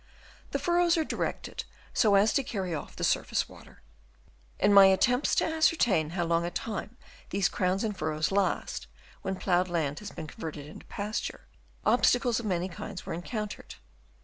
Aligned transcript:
The 0.49 0.57
furrows 0.57 0.97
are 0.97 1.03
directed 1.03 1.63
so 1.93 2.15
as 2.15 2.33
to 2.33 2.43
carry 2.43 2.73
off 2.73 2.95
the 2.95 3.03
surface 3.03 3.47
water. 3.47 3.83
In 4.57 4.73
my 4.73 4.85
attempts 4.87 5.35
to 5.35 5.45
ascertain 5.45 6.09
how 6.17 6.23
long 6.23 6.43
a 6.43 6.49
time 6.49 6.97
these 7.29 7.47
crowns 7.47 7.83
and 7.83 7.95
furrows 7.95 8.31
last, 8.31 8.87
when 9.21 9.35
ploughed 9.35 9.67
land 9.69 9.99
has 9.99 10.09
been 10.09 10.25
converted 10.25 10.65
into' 10.65 10.87
pasture, 10.87 11.41
obstacles 11.85 12.39
of 12.39 12.47
many 12.47 12.67
kinds 12.67 13.05
were 13.05 13.13
encountered. 13.13 13.75